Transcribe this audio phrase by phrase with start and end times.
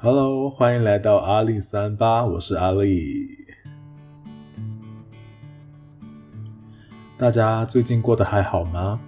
[0.00, 3.28] Hello，欢迎来到阿力三八，我是阿力。
[7.16, 8.98] 大家最近过得还好吗？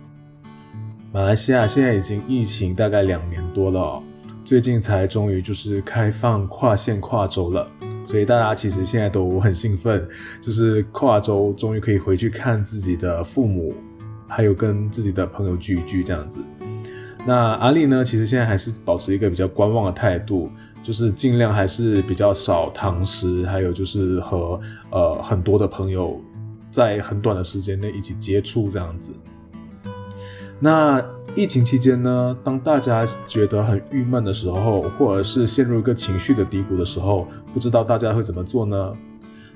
[1.12, 4.02] 马来西亚现在已经疫情大概两年多了，
[4.44, 7.68] 最近才终于就是开放跨县跨州了，
[8.04, 10.08] 所以大家其实现在都很兴奋，
[10.40, 13.74] 就是跨州终于可以回去看自己的父母，
[14.28, 16.40] 还有跟自己的朋友聚一聚这样子。
[17.26, 20.50] 那阿力呢，其实现在还是保持一个比较观望的态度。
[20.82, 24.58] 就是尽量还是比较少堂食，还有就是和
[24.90, 26.18] 呃很多的朋友
[26.70, 29.12] 在很短的时间内一起接触这样子。
[30.58, 30.98] 那
[31.36, 38.92] 疫情期间呢，当大家觉得很郁闷的时候，或者是陷入一个情绪的低谷的时候，不知道大家会怎么做呢？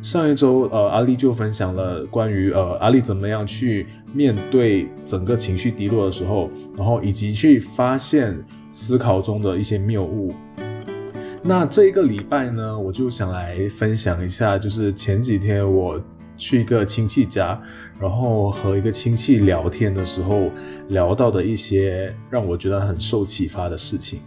[0.02, 8.38] 上一周呃阿丽就分享了关于呃阿丽怎么样去面对整个情绪低落的时候，然后以及去发现
[8.72, 10.32] 思考中的一些谬误。
[11.42, 16.00] 那这一个礼拜呢，我就想来分享一下，就是前几天我
[16.36, 17.60] 去一个亲戚家，
[18.00, 20.50] 然后和一个亲戚聊天的时候
[20.88, 24.20] 聊到的一些让我觉得很受启发的事情。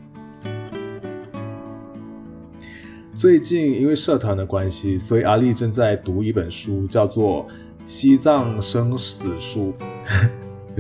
[3.14, 7.46] 最近因为社团的关系，所以阿丽正在读一本书，叫做
[7.84, 9.74] 《西藏生死书》。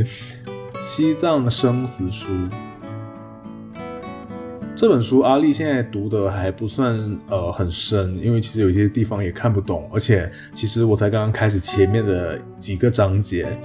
[0.79, 2.27] 西藏生死书。
[4.77, 6.95] 这本书阿丽现在读的还不算
[7.29, 13.57] 呃很深，因为其实有一些地方也看不懂，而且其实我才刚刚开始前面的几个章节，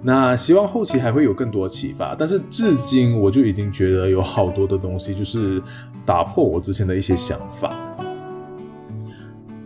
[0.00, 2.16] 那希望后期还会有更多启发。
[2.18, 5.62] 但是至今我就已经觉得有好多的东西就是
[6.06, 7.76] 打破我之前的一些想法。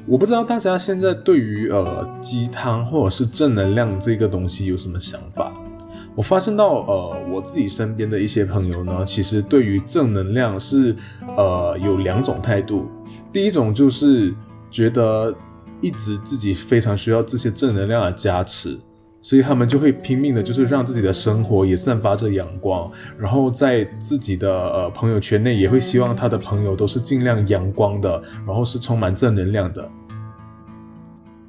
[0.04, 5.52] 我不知道大家现在对于呃鸡汤或者是正能量这个东西有什么想法？
[6.14, 10.94] 我发现到，呃，我自己身边的一些朋友呢，其实对于正能量是，
[11.36, 12.86] 呃，有两种态度。
[13.32, 14.34] 第一种就是
[14.70, 15.34] 觉得
[15.80, 18.78] 一直自己非常需要这些正能量的加持，
[19.22, 29.90] 所以他们就会拼命的，就是让自己的生活也散发着阳光，然后在自己的呃朋友圈内也会希望他的朋友都是尽量阳光的，然后是充满正能量的。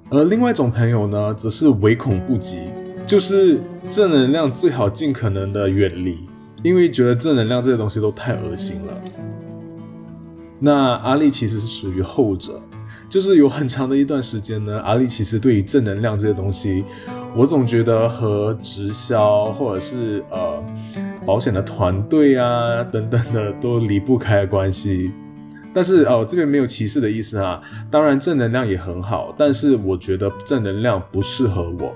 [0.09, 2.59] 而另外一种朋友呢，则是唯恐不及。
[3.05, 3.59] 就是
[3.89, 6.17] 正能量最好尽可能的远离，
[6.63, 8.93] 因为觉得正能量这些东西都太恶心了。
[10.59, 12.59] 那阿丽其实是属于后者，
[13.09, 16.85] 就是有很长的一段时间呢，阿丽其实对于正能量这些东西，
[17.35, 20.63] 我总觉得和直销或者是呃
[21.25, 25.11] 保险的团队啊等等的都离不开关系。
[25.73, 31.93] 但是哦，这边没有歧视的意思啊，当然正能量也很好，但是我觉得正能量不适合我。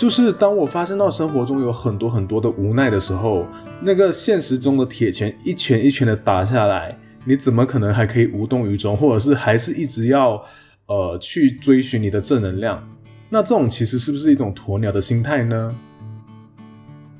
[0.00, 3.46] 就是当我发现到生活中有很多很多的无奈的时候，
[3.82, 10.42] 那个现实中的铁拳一拳一拳的打下来，你怎么可能还可以无动于衷，或者是还是一直要
[10.86, 12.82] 呃去追寻你的正能量？
[13.28, 15.74] 那这种其实是不是一种鸵鸟的心态呢？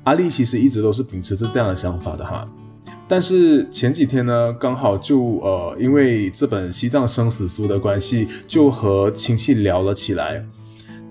[0.05, 2.49] 阿丽其实一直都是秉持着这样的想法的哈，
[3.07, 10.43] 但是前几天呢，刚好就呃因为这本西藏生死书的关系，就和亲戚聊了起来。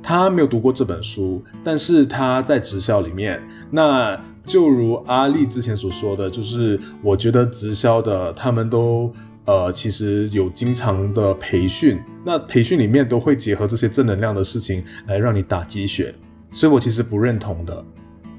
[0.03, 3.43] 他没有读过这本书，但是他在直销里面。
[3.71, 9.13] 那就如阿丽之前所说的，就是我觉得直销的他们都
[9.45, 16.15] 呃，其实有经常的培训，那培训里面都会结合这些正能量的事情来让你打鸡血，
[16.51, 17.85] 所以我其实不认同的。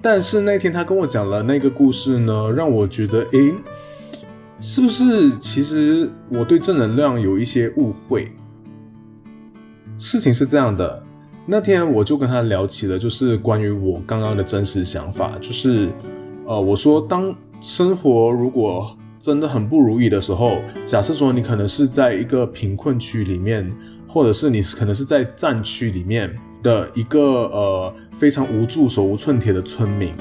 [0.02, 3.54] 但是那天他跟我讲了那个故事呢，让我觉得，诶，
[4.60, 8.32] 是不是其实我对正能量有一些误会？
[9.98, 11.04] 事情是这样的。
[11.46, 15.90] 那天我就跟他聊起了，就是关于我刚刚的真实想法，就是，
[16.46, 23.70] 呃，我说当生活如果真的很不如意的时候，假设说你可能是在一个贫困区里面，
[24.08, 30.14] 或者是你可能是在战区里面的一个呃非常无助、手无寸铁的村民，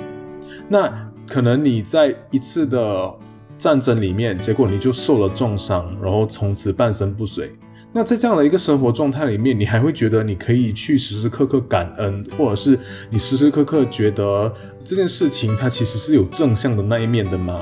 [0.69, 0.91] 那
[1.29, 3.15] 可能你在一次的
[3.56, 7.53] 战争里面，结果你就受了重伤，然后从此半身不遂。
[7.93, 12.79] 那在这样的一个生活状态里面，你还会觉得你可以去时时刻刻感恩，或者是
[13.11, 14.53] 你时时刻刻觉得
[14.85, 17.61] 这件事情它其实是有正向的那一面的吗？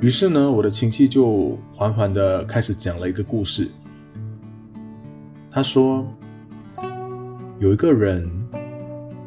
[0.00, 3.68] 于是呢，我的亲戚就缓缓的开始讲了一个故事。
[5.48, 6.04] 他说，
[7.60, 8.28] 有一个人，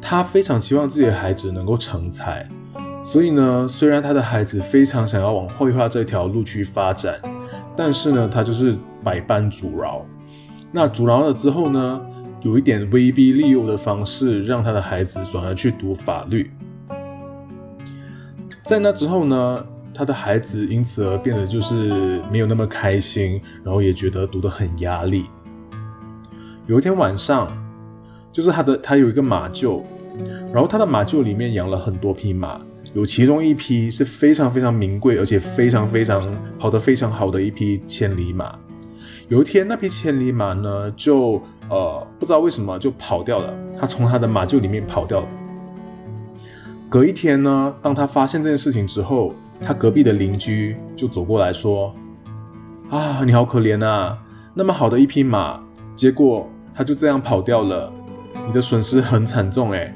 [0.00, 2.46] 他非常希望自己的孩子能够成才，
[3.02, 7.18] 所以呢，虽然他的孩子非常想要往绘画这条路去发展。
[7.76, 10.04] 但是呢，他就是百般阻挠。
[10.72, 12.00] 那阻挠了之后呢，
[12.42, 16.50] 有一点威逼利诱的方式，让他的孩子转而去读法律。
[18.62, 25.24] 在那之后呢，他的孩子因此而变得就是没有那么开心，然后也觉得读得很压力。
[26.66, 27.48] 有一天晚上，
[28.30, 29.82] 就是他的他有一个马厩，
[30.52, 32.60] 然后他的马厩里面养了很多匹马，
[32.94, 38.56] 有其中一匹是非常非常名贵，而且非常非常跑得非常好的一匹千里马。
[39.30, 43.54] 有一天，那匹千里马呢，就呃不知道为什么就跑掉了。
[43.80, 45.28] 他从他的马厩里面跑掉了。
[46.88, 49.32] 隔一天呢，当他发现这件事情之后，
[49.62, 51.94] 他隔壁的邻居就走过来说
[52.90, 54.18] ：“啊，你好可怜啊！
[54.52, 55.60] 那么好的一匹马，
[55.94, 57.92] 结果它就这样跑掉了，
[58.48, 59.94] 你的损失很惨重哎。”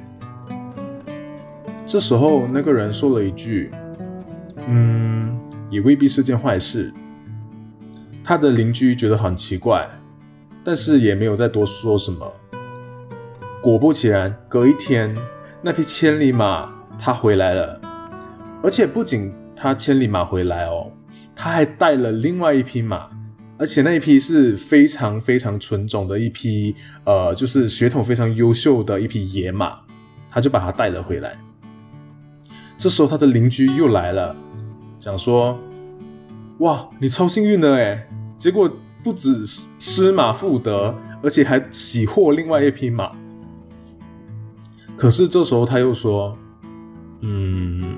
[1.84, 3.72] 这时候，那个人说了一句
[4.68, 5.36] ：“嗯，
[5.70, 6.94] 也未必是件坏事。”
[8.24, 9.86] 他的邻居觉得很奇怪，
[10.64, 12.32] 但是也没有再多说什么。
[13.62, 15.14] 果不其然，隔一天，
[15.60, 17.78] 那匹千里马它回来了，
[18.62, 20.90] 而且不仅它千里马回来哦，
[21.36, 23.10] 他还带了另外一匹马，
[23.58, 26.74] 而且那一匹是非常非常纯种的一匹，
[27.04, 29.78] 呃，就是血统非常优秀的一匹野马，
[30.30, 31.38] 他就把它带了回来。
[32.78, 34.34] 这时候他的邻居又来了，
[34.98, 35.58] 讲说
[36.58, 38.06] ：“哇，你超幸运的诶
[38.38, 38.70] 结果
[39.02, 39.44] 不止
[39.78, 43.10] 失马复得，而且还喜获另外一匹马。
[44.96, 46.38] 可是这时候他又说
[47.20, 47.96] ：“嗯，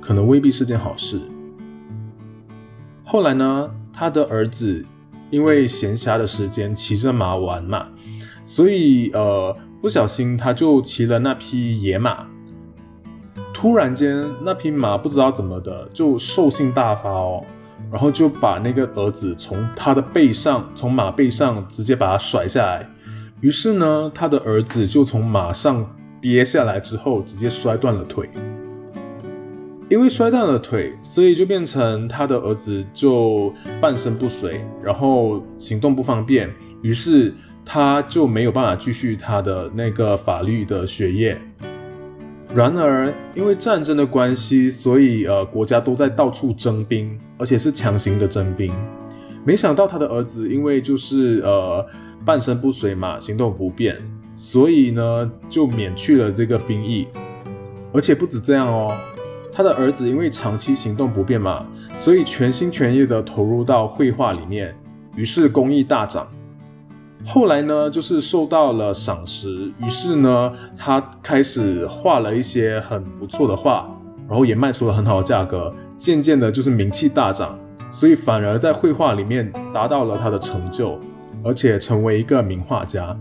[0.00, 1.20] 可能未必是件好事。”
[3.04, 4.84] 后来呢，他的儿子
[5.30, 7.88] 因为闲暇的时间骑着马玩嘛，
[8.46, 12.26] 所以呃不小心他就骑了那匹野马。
[13.52, 17.44] 突然间，那匹马不知道怎么的就兽性大发哦。
[17.90, 22.88] 然后就把那个儿子从他的背上，从马背上直接把他甩下来。
[23.40, 25.88] 于是呢，他的儿子就从马上
[26.20, 28.28] 跌下来之后，直接摔断了腿。
[29.88, 36.48] 因为摔断了腿，所以就变成他的儿子就半身不遂，然后行动不方便。
[36.82, 37.34] 于是
[37.64, 41.40] 他就没有办法继续他的那个法律的学业。
[42.52, 48.74] 然而，因为战争的关系，所以呃，国家都在到处征兵，而且是强行的征兵。
[49.44, 51.86] 没想到他的儿子因为就是呃
[52.24, 53.96] 半身不遂嘛，行动不便，
[54.34, 57.06] 所以呢就免去了这个兵役。
[57.92, 58.92] 而且不止这样哦，
[59.52, 61.64] 他的儿子因为长期行动不便嘛，
[61.96, 64.76] 所以全心全意的投入到绘画里面，
[65.14, 66.28] 于是工艺大涨。
[67.24, 73.88] 后来呢，就是受到了赏识，于是呢，他开始画了一些很不错的画，
[74.28, 77.58] 然后也卖出了很好的价格，渐渐的，就是名气大涨，
[77.92, 80.98] 所以反而在绘画里面达到了他的成就，
[81.44, 83.16] 而且成为一个名画家。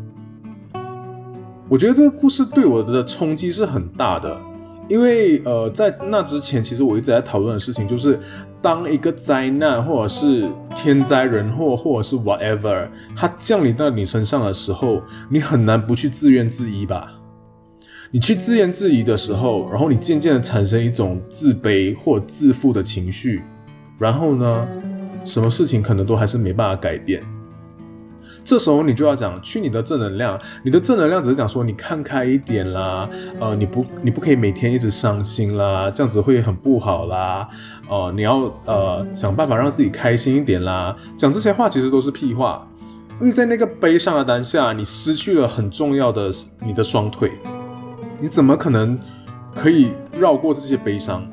[1.67, 4.35] 我觉得这个故事对我的冲击是很大的。
[4.89, 8.19] 因为呃，在那之前，其实我一直在讨论的事情就是，
[8.59, 17.05] 当一个灾难或者是天灾人祸或者是 whatever 它降临到你身上的时候，你很难不去自怨自艾吧？
[18.09, 23.43] 你去自怨自艾的时候，然后你渐渐的产生一种自卑或自负的情绪，
[23.99, 24.67] 然后呢，
[25.23, 27.21] 什么事情可能都还是没办法改变。
[28.49, 33.07] 这时候你就要讲去你的正能量，你的正能量只是讲说你看开一点啦，
[33.39, 37.47] 呃，你不你不可以每天一直伤心啦，这样子会很不好啦，
[37.87, 40.95] 哦，你要呃想办法让自己开心一点啦。
[41.15, 42.67] 讲这些话其实都是屁话，
[43.19, 46.31] 因为在那个悲伤的当下，你失去了很重要的
[46.65, 47.31] 你的双腿，
[48.19, 48.99] 你怎么可能
[49.55, 51.23] 可以绕过这些悲伤，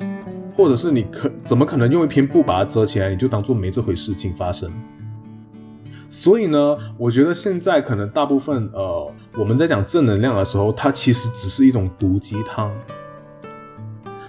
[0.54, 4.70] 或者是你可怎么可能用一片布把它遮起来，你就当做没这回事情发生？
[6.16, 12.72] 所以呢，我觉得现在可能大部分呃，我们在讲正能量的时候，它其实只是一种毒鸡汤。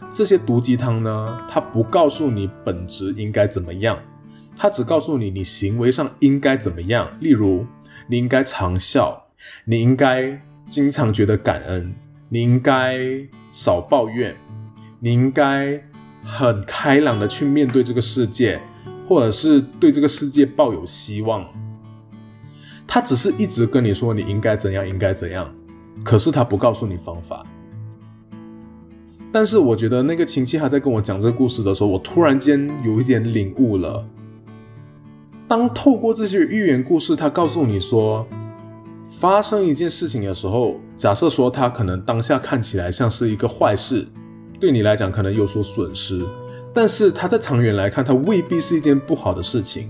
[0.10, 3.98] 这些毒鸡汤呢，它不告诉你本质应该怎么样，
[4.54, 7.10] 它只告诉你你行为上应该怎么样。
[7.22, 7.66] 例如，
[8.08, 9.24] 你应该常笑，
[9.64, 11.96] 你应该经常觉得感恩，
[12.28, 13.00] 你应该
[13.50, 14.36] 少抱怨，
[15.00, 15.82] 你应该
[16.22, 18.60] 很开朗的去面对这个世界，
[19.08, 21.48] 或者是对这个世界抱有希望。
[22.88, 25.54] 他只是一直跟你说你应该怎样，应该怎样，
[26.04, 27.46] 可是他不告诉你方法。
[29.32, 34.04] 但是我觉得那个亲戚还在跟我讲这个故事的时候，我突然间有一点领悟了。
[35.48, 38.26] 当透过这些寓言故事，他告诉你说，
[39.10, 44.08] 发生一件事情的时候，假设说他可能当下看起来像是一个坏事，
[44.60, 46.26] 对你来讲可能有所损失，
[46.74, 49.90] 但是他在长远来看，它未必是一件不好的事情。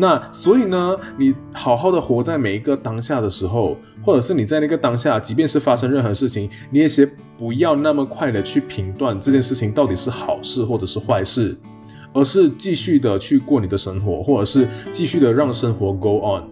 [0.00, 11.54] 那所以呢，你好好的活在每一个当下的时候，或者是你在那个当下，即便是发生任何事情，你也先不要那么快的去评断这件事情到底是好事或者是坏事，
[12.14, 16.44] 而是继续的去过你的生活，或者是继续的让生活 go on。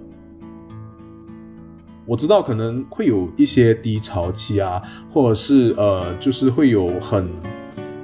[2.04, 7.26] 我知道可能会有一些低潮期啊，或者是呃，就是会有很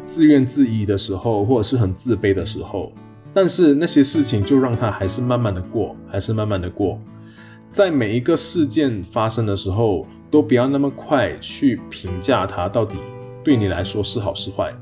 [0.07, 2.91] 自怨自艾的时候，或者是很自卑的时候。
[3.35, 7.00] 但是那些事情就让它还是慢慢的过，还是慢慢的过。
[7.69, 12.97] 在每一个事件发生的时候，都不要那么快去评价它到底
[13.43, 14.73] 对你来说是好是坏，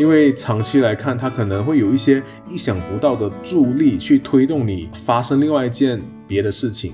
[0.00, 6.92] 因为长期来看，它可能会有一些意想不到的助力去推动你发生另外一件别的事情。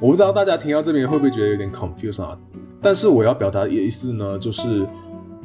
[0.00, 2.38] 我不知道大家听到这边会不会觉得有点 confused 啊？
[2.80, 4.86] 但是我要表达的意思呢，就是。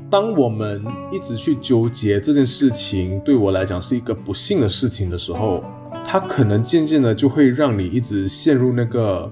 [0.09, 5.63] 当我们一直去纠结这件事情对我来讲是一个不幸的事情的时候，
[6.03, 9.31] 它可能渐渐的就会让你一直陷入那个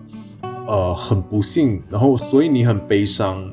[0.67, 3.43] 呃很不幸，然后所以你很悲伤，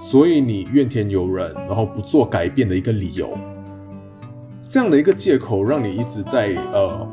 [0.00, 3.28] 所以你怨天尤人，然后不做改变的一个理由，
[4.66, 7.06] 这样的一个借口让你一直在呃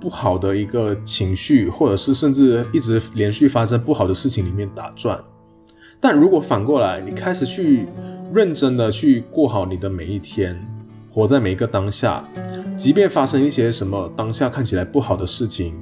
[0.00, 5.22] 不好的一个情绪，或者是甚至一直连续发生不好的事情里面打转。
[6.00, 7.86] 但如果反过来，你开始去。
[8.32, 10.56] 认真的去过好你的每一天，
[11.12, 12.22] 活在每一个当下，
[12.76, 15.74] 即便发生一些什么当下看起来不好的事情，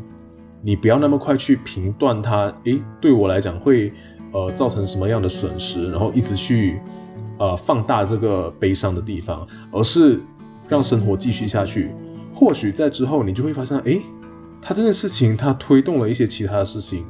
[0.62, 2.50] 你不要那么快去评断它。
[2.64, 3.92] 诶，对我来讲会
[4.32, 6.80] 呃造成什么样的损失，然后一直去
[7.38, 10.18] 呃放大这个悲伤的地方，而是
[10.68, 11.90] 让生活继续下去。
[12.34, 14.00] 或许在之后你就会发现，诶，
[14.62, 17.04] 他这件事情他推动了一些其他的事情，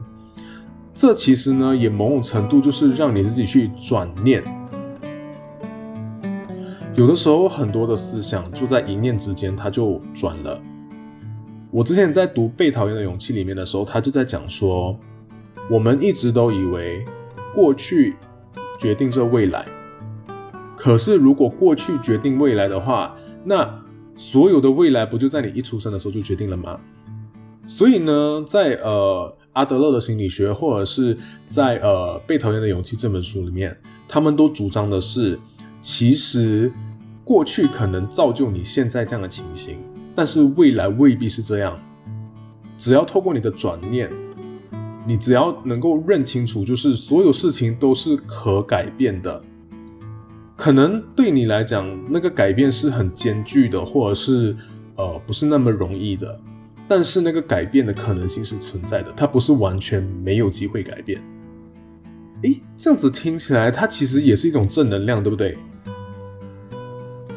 [0.92, 4.42] 这其实呢也某种程度就是让你自己去转念。
[6.98, 10.60] 有的时候，很多的思想就在一念之间，它就转了。
[11.70, 14.98] 我之前在读《被讨厌的勇气》里面的时候，他就在讲说，
[15.70, 17.04] 我们一直都以为
[17.54, 18.16] 过去
[18.80, 19.64] 决定着未来，
[20.76, 23.14] 可是如果过去决定未来的话，
[23.44, 23.80] 那
[24.16, 26.80] 所有的未来不就在你一出生的时候就决定了吗？
[27.68, 33.72] 所以呢，在呃阿德勒的心理学，或者是在呃《被讨厌的勇气》这本书里面，
[34.08, 35.38] 他们都主张的是，
[35.80, 36.72] 其实。
[37.28, 39.76] 过去可能造就你现在这样的情形，
[40.14, 41.78] 但是未来未必是这样。
[42.78, 44.10] 只要透过你的转念，
[45.06, 49.42] 你只要能够认清楚，就是所有事情都是可改变的。
[50.56, 54.56] 可能对你来讲，那个改变是很艰巨的，或者是
[54.96, 56.40] 呃不是那么容易的。
[56.88, 61.20] 但是那个改变的可能性是存在的，它不是完全没有机会改变。
[62.44, 65.58] 诶，这样子听起来，它其实也是一种正能量，对不对？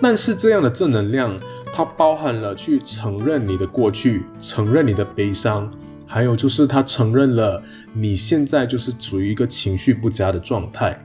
[0.02, 1.40] 但是这样的正能量，
[1.72, 5.72] 它包含了去承认你的过去，承认你的悲伤，
[6.08, 7.62] 还有就是它承认了
[7.94, 11.00] 你现在就是处于一个情绪不佳的状态。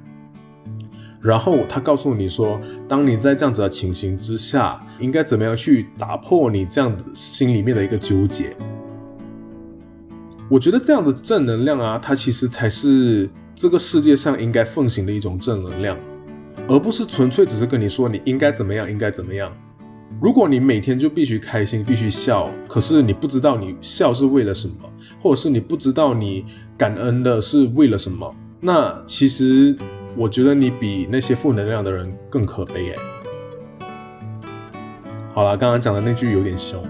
[1.20, 8.54] 然后他告诉你说，当你在这样子的情形之下，应该怎么样去打破你这样的心里面的一个纠结。
[10.48, 15.98] 我觉得这样的正能量啊，它其实才是这个世界上应该奉行的一种正能量。
[16.68, 19.52] 而不是纯粹只是跟你说你应该怎么样，应该怎么样。
[20.20, 24.74] 如果你每天就必须开心，必须笑，可是你不知道你笑是为了什么，
[25.22, 26.44] 或者是你不知道你
[26.76, 29.76] 感恩的是为了什么，那其实
[30.16, 32.96] 我觉得你比那些负能量的人更可悲哎。
[35.32, 36.82] 好了，刚刚讲的那句有点凶，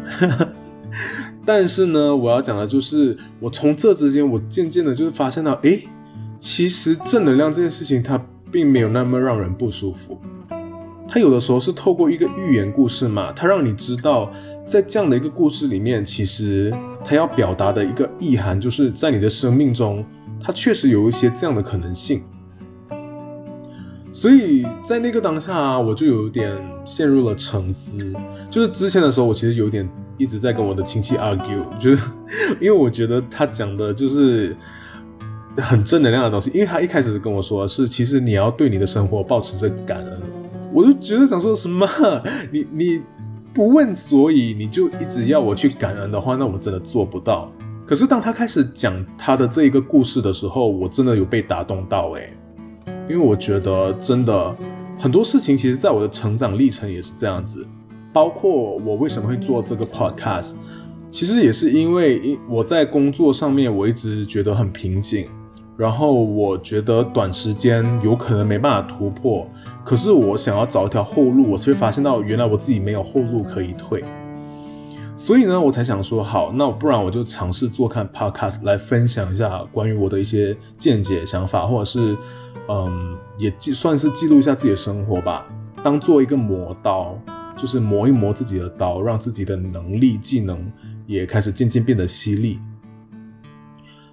[1.45, 5.83] 但是呢，我要讲的就是我从这之间，我渐渐的就是发现到，哎，
[6.38, 8.18] 其实正能量这件事情它。
[8.50, 10.19] 并没有那么让人不舒服。
[11.09, 14.31] 他有的时候是透过一个寓言故事嘛，他让你知道，
[14.67, 16.75] 在这样的一个故事里面，其实
[17.05, 20.05] 他要表达的一个意涵，就是在你的生命中，
[20.43, 22.25] 它确实有一些这样的可能性。
[24.12, 26.50] 所以在那个当下，我就有点
[26.85, 27.97] 陷入了沉思。
[28.50, 29.88] 就是之前的时候，我其实有点
[30.19, 32.03] 一直在跟我的亲戚 argue，就是
[32.61, 34.57] 因为我觉得他讲的就是。
[35.58, 40.20] 很正能量的东西，因为他一开始跟我说，是其实你要对你的生活保持着感恩，
[40.72, 41.88] 我就觉得想说什么，
[42.52, 43.02] 你你
[43.54, 47.50] 不问所以，你就一直要我去感恩的话，那我真的做不到。
[47.86, 52.32] 可是当他开始讲他的这一个故事的时候，我真的有被打动到诶，
[53.08, 54.54] 因为我觉得真的
[54.98, 57.64] 很多事情，其实在我的成长历程也是这样子，
[58.12, 60.54] 包括我为什么会做这个 podcast，
[61.10, 65.26] 其实也是因为我在工作上面我一直觉得很瓶颈。
[65.76, 69.47] 然后我觉得短时间有可能没办法突破，
[69.85, 74.02] 可是我想要找一条后路，我才会发现到原来我自己没有后路可以退。
[75.18, 82.16] 所以呢，我才想说，好，那不然我就尝试做看 podcast 来分享一下关于我的一些见解、想法，或者是，
[82.68, 85.47] 嗯，也记算是记录一下自己的生活吧，
[85.83, 87.18] 当做一个磨刀，
[87.56, 90.59] 就是磨一磨自己的刀，让自己的能力、技能
[91.06, 92.59] 也开始渐渐变得犀利。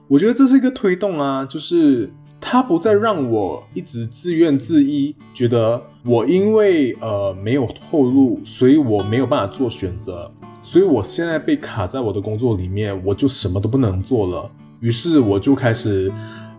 [0.08, 10.30] 我觉得这是一个推动啊，就是它不再让我一直自怨自艾，觉得我因为呃没有后路，所以我没有办法做选择。
[10.62, 14.50] 所以我现在被卡在我的工作里面，我就什么都不能做了。
[14.80, 16.12] 于是我就开始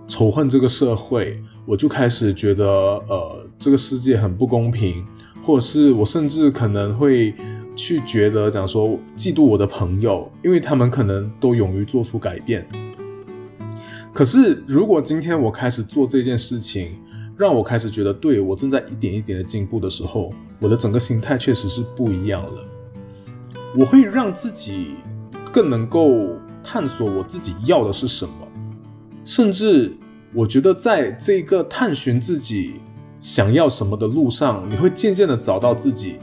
[0.06, 5.04] 仇恨这个社会，我就开始觉得，呃，这个世界很不公平，
[5.44, 7.34] 或者是我甚至可能会
[7.76, 12.66] 去觉得讲说嫉妒我的朋友，因为他们可能都勇于做出改变。
[14.14, 16.97] 可是如果今天我开始做这件事情，
[17.37, 22.64] 让我开始觉得对我正在一点一点的进步的时候，我的整个心态确实是不一样了。
[23.76, 24.94] 我会让自己
[25.52, 26.28] 更能够
[26.62, 28.35] 探索我自己要的是什么，
[29.25, 29.92] 甚至
[30.33, 32.75] 我觉得在这个探寻自己
[33.21, 36.18] 想要什么的路上，你会渐渐的找到自己，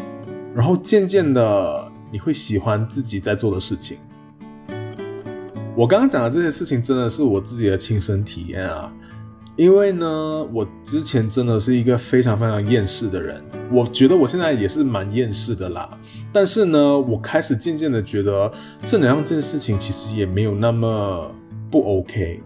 [0.56, 3.98] 然后渐渐的你会喜欢自己在做的事情。
[5.76, 8.92] 我刚刚讲的这些事情真的是我自己的亲身体验啊。
[9.58, 10.08] 因为呢，
[10.52, 15.90] 我之前真的是一个非常非常厌世的人，我觉得我现在也是蛮厌世的啦。
[16.32, 18.52] 但是呢，我开始渐渐的觉得
[18.84, 21.34] 正能量这件事情其实也没有那么
[21.70, 22.42] 不 OK。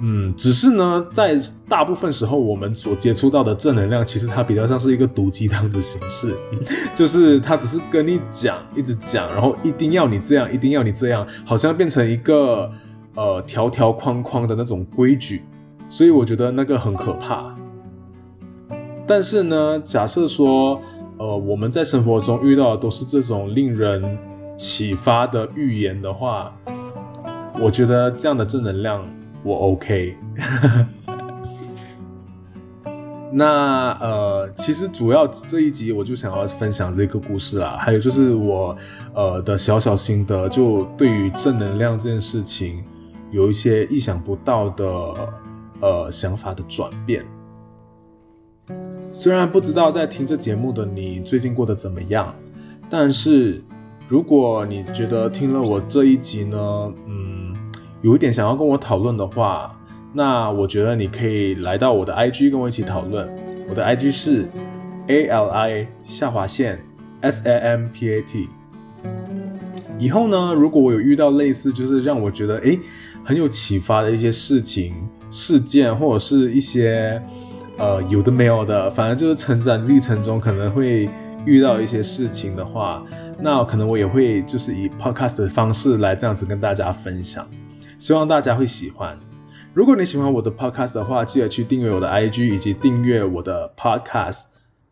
[0.00, 1.38] 嗯，只是呢，在
[1.68, 6.34] 大部分时候我们所接触到的正能量，其实它比较像是一个毒鸡汤的形式，
[6.94, 12.70] 就是它只是跟你讲，一直讲，然后一定要你这样，一定要你这样，好像变成一个。
[13.16, 15.42] 呃，条条框框的那种规矩，
[15.88, 17.52] 所以我觉得那个很可怕。
[19.04, 20.80] 但是呢，假设说，
[21.18, 24.16] 呃，我们在生活中遇到的都是这种令人
[24.56, 26.54] 启发的预言的话，
[27.60, 29.04] 我觉得这样的正能量
[29.42, 30.16] 我 OK。
[33.32, 38.76] 那呃，其实主要这一集我就想要分享这个故事啊，还有就是我
[39.14, 42.84] 呃的小小心得，就对于正能量这件事情。
[43.32, 44.84] 有一些意想不到的
[45.80, 47.24] 呃想法的转变。
[49.12, 52.34] 虽然不知道在听这节目的你最近过得怎么样，
[52.90, 53.62] 但是
[54.08, 57.29] 如果你觉得听了我这一集呢，嗯，
[58.02, 59.76] 有一点想要跟我讨论的话，
[60.12, 63.28] 那我觉得你可以来到我的 IG 跟我一起讨论。
[63.68, 64.48] 我的 IG 是
[65.08, 66.84] A L I 下划线
[67.20, 68.48] S A M P A T。
[69.98, 72.78] 以后呢，如果我有遇到类似就是让我觉得诶。
[73.22, 74.94] 很有启发的一些事情、
[75.30, 77.22] 事件，或者是一些
[77.76, 81.08] 呃有的没有的，反正就是成长历程中可能会
[81.44, 83.04] 遇到一些事情的话，
[83.38, 87.46] 那可能我也会就是以 podcast 的方式来这样子跟大家分享，
[88.00, 89.16] 希望大家会喜欢。
[89.72, 94.46] 如果你喜欢我的 podcast 的话，记得去订阅我的 IG 以及订阅我的 podcast。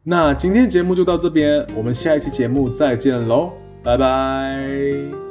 [0.05, 3.51] 那今天节目就到这边，我们下一期节目再见喽，
[3.83, 5.28] 拜拜。